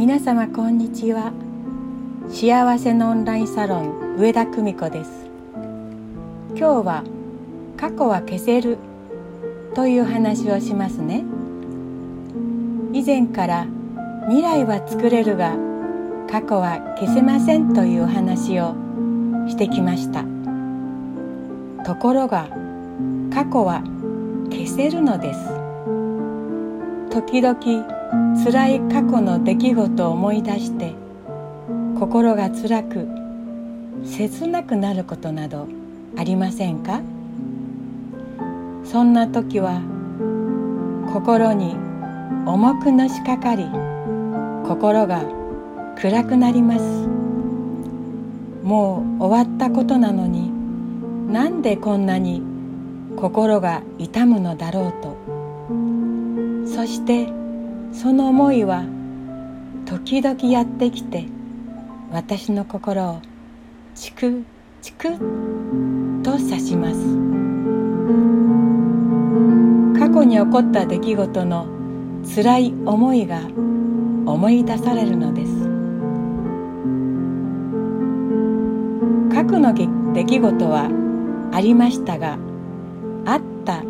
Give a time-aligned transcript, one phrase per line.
[0.00, 1.30] 皆様こんにちは。
[2.30, 5.10] 幸せのオンラインサロン上田久美子です。
[6.56, 7.04] 今日は
[7.76, 8.78] 過去は消せる
[9.74, 11.22] という話をしますね。
[12.94, 13.66] 以前から
[14.24, 15.54] 未来は作れるが
[16.30, 18.74] 過去は消せませんという話を
[19.48, 20.24] してきました。
[21.84, 22.48] ところが
[23.34, 23.82] 過去は
[24.50, 25.40] 消せるのです。
[27.10, 27.99] 時々
[28.36, 30.94] 辛い過去の出来事を思い出して
[31.98, 33.08] 心が辛く
[34.04, 35.68] 切なくなることなど
[36.16, 37.00] ありませんか？
[38.84, 39.80] そんな時は
[41.12, 41.76] 心に
[42.46, 43.66] 重くのしかかり
[44.66, 45.22] 心が
[45.96, 46.82] 暗くなります。
[48.64, 50.50] もう終わったことなのに
[51.32, 52.42] なんでこんなに
[53.16, 55.16] 心が痛むのだろうと。
[56.66, 57.28] そして
[57.92, 58.84] その思いは
[59.86, 61.26] 時々やってきて
[62.10, 63.20] 私の心を
[63.94, 64.44] チク
[64.82, 65.08] チク
[66.22, 66.96] と刺します。
[69.98, 71.66] 過去に起こった出来事の
[72.34, 73.40] 辛い思いが
[74.26, 75.52] 思い出されるのです。
[79.34, 80.88] 過去の出来事は
[81.52, 82.38] ありましたが
[83.24, 83.82] あった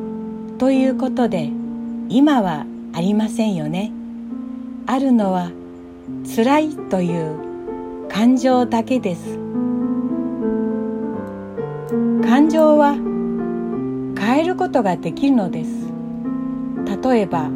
[0.59, 1.51] ということで
[2.09, 2.67] 今は
[3.01, 3.93] ありませんよね。
[4.87, 5.51] あるのは
[6.37, 9.39] 辛いという感情だけです。
[12.23, 12.93] 感情は
[14.19, 15.71] 変えることができるのです。
[17.03, 17.49] 例えば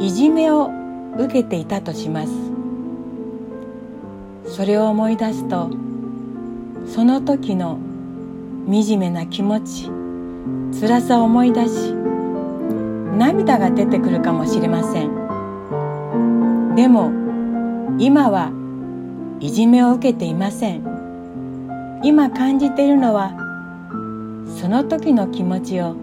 [0.00, 0.70] いじめを
[1.18, 2.32] 受けていたとします。
[4.46, 5.68] それを思い出すと
[6.86, 7.78] その時の
[8.66, 9.90] 惨めな気持ち
[10.80, 11.99] 辛さを思い出し
[13.16, 16.74] 涙が出てくるかもしれません。
[16.74, 17.10] でも
[17.98, 18.52] 今は
[19.40, 22.00] いじめを受けていません。
[22.02, 23.32] 今感じているのは
[24.58, 25.96] その時の気持ちを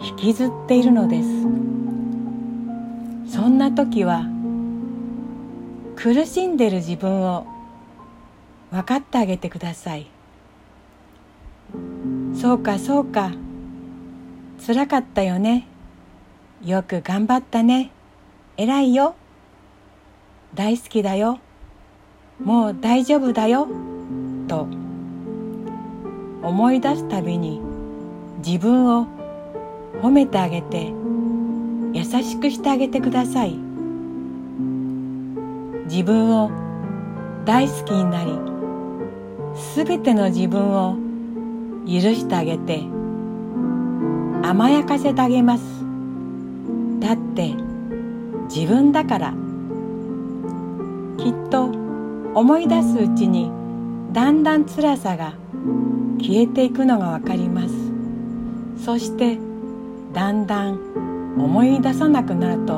[0.00, 1.28] 引きずっているのです。
[3.34, 4.24] そんな時は
[5.96, 7.46] 苦しんでる自分を
[8.70, 10.06] 分かってあげてください。
[12.34, 13.32] そうかそうか。
[14.58, 15.66] つらかったよね。
[16.66, 17.92] よく頑張ったね。
[18.56, 19.14] 偉いよ。
[20.52, 21.38] 大好きだよ。
[22.42, 23.68] もう大丈夫だよ。
[24.48, 24.66] と
[26.42, 27.60] 思い出すたびに
[28.44, 29.06] 自分を
[30.02, 30.92] 褒めてあげて
[31.92, 33.56] 優しくしてあげてください。
[35.84, 36.50] 自分を
[37.44, 38.32] 大好きになり
[39.54, 40.96] すべての自分を
[41.86, 42.80] 許してあげて
[44.42, 45.75] 甘やかせてあげます。
[47.00, 47.54] だって
[48.48, 49.34] 自分だから。
[51.18, 51.64] きっと
[52.34, 53.50] 思い出すうちに
[54.12, 55.32] だんだん辛さが
[56.20, 57.74] 消えていくのがわかります。
[58.84, 59.38] そして
[60.12, 60.78] だんだん
[61.36, 62.76] 思い出さなくなると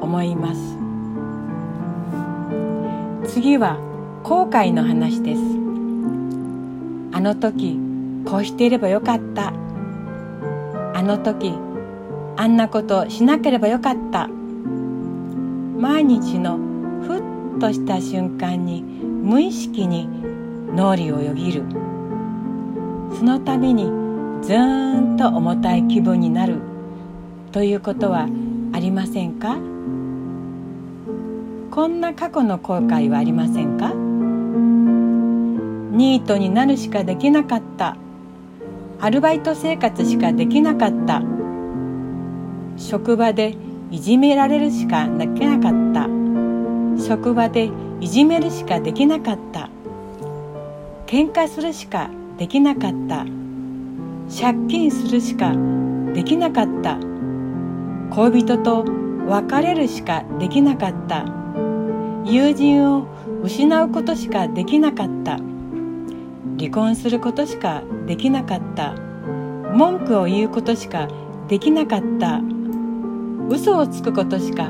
[0.00, 0.60] 思います。
[3.34, 3.78] 次は
[4.22, 5.42] 後悔の話です。
[7.12, 7.80] あの時
[8.24, 9.52] こうしていればよかった。
[10.94, 11.52] あの時
[12.36, 14.28] あんなことしなければよかった。
[15.78, 16.58] 毎日の
[17.02, 17.18] ふ
[17.56, 20.08] っとした瞬間に無意識に
[20.74, 21.64] 脳裏をよぎる。
[23.16, 23.84] その度に
[24.42, 26.60] ずーんと重たい気分になる。
[27.52, 28.28] ということは
[28.72, 29.56] ありませんか？
[31.70, 33.92] こんな過去の後悔はありませんか？
[35.96, 37.96] ニートになるしかできなかった。
[39.00, 41.22] アルバイト生活しかできなかった。
[42.82, 43.54] 職場で
[43.92, 46.08] いじめられるしかできなかった。
[47.00, 47.70] 職場で
[48.00, 49.70] いじめるしかできなかった。
[51.06, 53.24] 喧嘩するしかできなかった。
[54.28, 55.54] 借金するしか
[56.12, 56.98] できなかった。
[58.10, 58.84] 恋人と
[59.28, 61.24] 別れるしかできなかった。
[62.24, 63.06] 友人を
[63.42, 65.38] 失うことしかできなかった。
[66.58, 68.94] 離婚することしかできなかった。
[69.72, 71.08] 文句を言うことしか
[71.48, 72.40] できなかった。
[73.48, 74.68] 嘘をつくことしか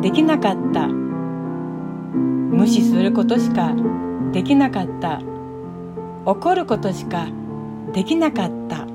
[0.00, 0.88] できなかった。
[0.88, 3.74] 無視することしか
[4.32, 5.20] できなかった。
[6.24, 7.26] 怒ることしか
[7.92, 8.86] できなかった。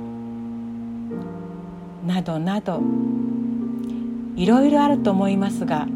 [2.06, 2.82] などなど。
[4.38, 5.88] いろいろあると思いますが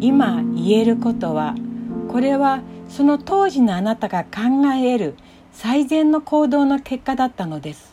[0.00, 1.54] 今言えることは
[2.08, 5.14] これはその当時のあなたが考える
[5.52, 7.92] 最善の行動の結果だったのです。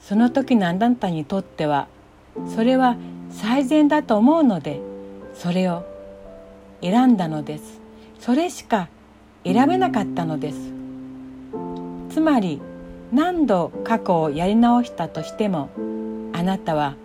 [0.00, 1.88] その時のあなたにとっては
[2.54, 2.96] それは
[3.30, 4.80] 最善だと思うので
[5.34, 5.84] それを
[6.80, 7.80] 選んだのです。
[8.18, 8.88] それしか
[9.44, 10.72] 選べなかったのです。
[12.10, 12.60] つまり
[13.12, 15.70] 何度過去をやり直したとしても
[16.32, 16.96] あなたは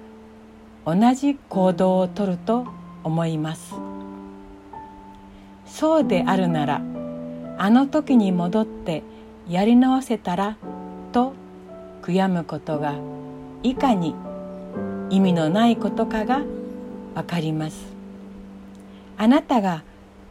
[0.85, 2.65] 同じ行動をとると
[3.03, 3.75] 思います。
[5.65, 6.81] そうであるなら
[7.57, 9.03] あの時に戻って
[9.49, 10.57] やり直せたら
[11.11, 11.33] と
[12.01, 12.95] 悔やむことが
[13.63, 14.15] いかに
[15.09, 16.41] 意味のないことかが
[17.15, 17.93] わかります。
[19.17, 19.83] あなたが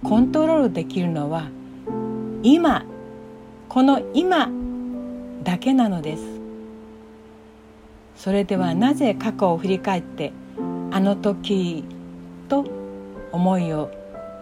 [0.05, 1.49] コントロールできるのは
[2.43, 2.84] 今
[3.69, 4.49] この今
[5.43, 6.23] だけなのです。
[8.17, 10.32] それではなぜ過去を振り返って
[10.90, 11.84] あの時
[12.49, 12.64] と
[13.32, 13.90] 思いを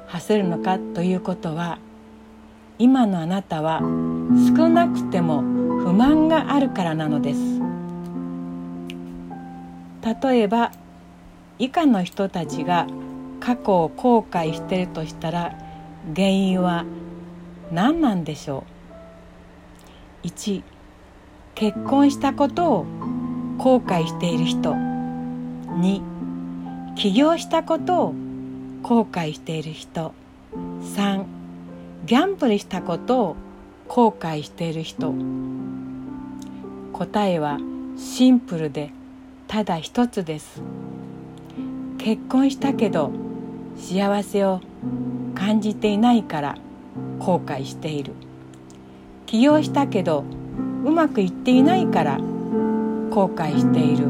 [0.06, 1.78] 馳せるのかということは
[2.78, 3.81] 今のあなたは
[4.56, 7.53] 少なくても不満があるからなのです。
[10.04, 10.70] 例えば
[11.58, 12.86] 以下の人たちが
[13.40, 15.56] 過去を後悔してるとしたら
[16.14, 16.84] 原因は
[17.72, 18.64] 何なんでしょ
[20.22, 20.62] う？1
[21.54, 22.86] 結婚したことを
[23.58, 24.72] 後悔している人。
[24.72, 28.14] 2起業したことを
[28.82, 30.12] 後悔している人。
[30.54, 31.24] 3
[32.06, 33.36] ギャンブルしたことを
[33.88, 35.14] 後悔している人。
[36.92, 37.58] 答えは
[37.96, 38.90] シンプルで
[39.46, 40.62] ただ一つです。
[41.99, 43.11] 結婚したけど
[43.76, 44.61] 幸せを
[45.35, 46.56] 感じていないから
[47.19, 48.12] 後悔している。
[49.26, 50.25] 起業したけど
[50.85, 52.19] うまくいっていないから
[53.11, 54.08] 後悔している。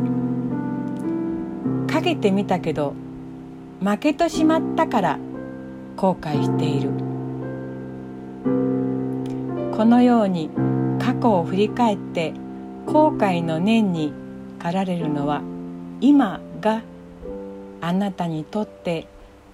[1.86, 2.94] かけてみたけど
[3.80, 5.18] 負けてしまったから
[5.96, 6.90] 後悔している。
[9.76, 10.50] このように
[11.00, 12.32] 過去を振り返って
[12.86, 14.12] 後悔の念に
[14.64, 15.42] 駆られるのは
[16.00, 16.80] 今が
[17.82, 19.06] あなたにとって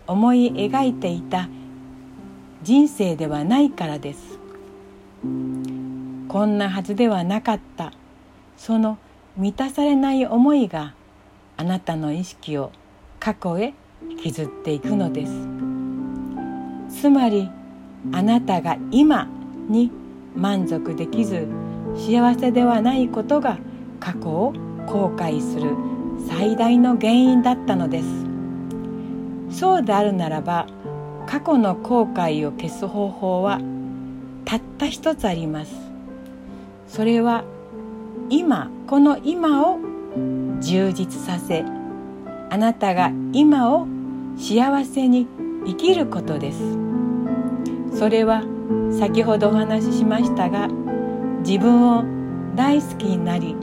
[0.07, 1.49] 思い描いていた
[2.63, 4.39] 人生ではないからです。
[6.29, 7.93] こんなはずではなかった。
[8.57, 8.99] その
[9.37, 10.95] 満たされない思いが
[11.57, 12.71] あなたの意識を
[13.19, 13.75] 過去へ
[14.09, 15.33] 引きずっていくのです。
[17.01, 17.51] つまり
[18.13, 19.27] あなたが今
[19.69, 19.91] に
[20.37, 21.49] 満足できず
[21.97, 23.59] 幸せではないことが
[23.99, 25.75] 過去を後悔する
[26.29, 29.59] 最大の原因だったのです。
[29.59, 30.67] そうであるならば
[31.27, 33.61] 過去の後悔を消す方法は
[34.45, 35.75] たった一つあります。
[36.89, 37.45] それは
[38.29, 39.79] 今この今を
[40.61, 41.65] 充実させ
[42.51, 43.87] あなたが今を
[44.37, 45.27] 幸せに
[45.67, 46.59] 生きることです。
[47.93, 48.43] それは
[48.99, 50.69] 先ほどお話ししましたが
[51.45, 52.05] 自分を
[52.55, 53.57] 大好きになり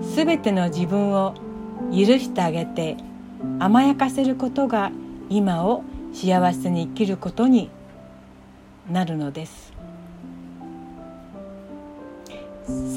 [0.00, 1.34] 全ての自分を
[1.90, 2.96] 許してあげて
[3.58, 4.90] 甘やかせることが
[5.28, 7.70] 今を幸せに生きることに
[8.90, 9.72] なるのです。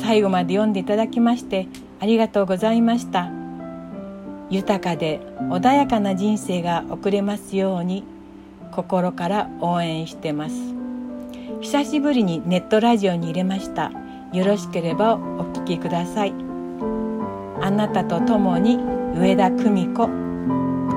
[0.02, 1.68] 最後まで読んでいただきまして
[2.00, 3.30] ありがとうございました。
[4.50, 8.04] 豊かで穏やかな人生が送れますように
[8.72, 10.56] 心から応援してます。
[11.62, 13.92] 久しぶりにネットラジオに入れました。
[14.34, 16.43] よろしければお聞きください。
[17.63, 18.77] あなたと共に
[19.15, 20.23] 上田久美子